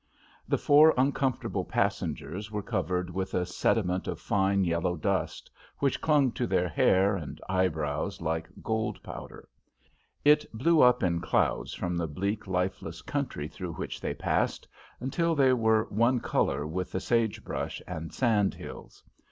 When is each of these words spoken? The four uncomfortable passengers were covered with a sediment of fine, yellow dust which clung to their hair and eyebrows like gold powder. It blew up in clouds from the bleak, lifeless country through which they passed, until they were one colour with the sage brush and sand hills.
The 0.47 0.57
four 0.57 0.95
uncomfortable 0.97 1.63
passengers 1.63 2.49
were 2.49 2.63
covered 2.63 3.11
with 3.11 3.35
a 3.35 3.45
sediment 3.45 4.07
of 4.07 4.19
fine, 4.19 4.63
yellow 4.63 4.95
dust 4.95 5.51
which 5.77 6.01
clung 6.01 6.31
to 6.31 6.47
their 6.47 6.67
hair 6.67 7.15
and 7.15 7.39
eyebrows 7.47 8.19
like 8.19 8.49
gold 8.63 9.03
powder. 9.03 9.47
It 10.25 10.51
blew 10.55 10.81
up 10.81 11.03
in 11.03 11.21
clouds 11.21 11.75
from 11.75 11.95
the 11.97 12.07
bleak, 12.07 12.47
lifeless 12.47 13.03
country 13.03 13.47
through 13.47 13.73
which 13.73 14.01
they 14.01 14.15
passed, 14.15 14.67
until 14.99 15.35
they 15.35 15.53
were 15.53 15.83
one 15.91 16.19
colour 16.19 16.65
with 16.65 16.91
the 16.91 16.99
sage 16.99 17.43
brush 17.43 17.79
and 17.85 18.11
sand 18.11 18.55
hills. 18.55 19.03